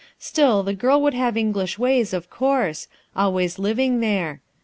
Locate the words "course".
2.27-2.87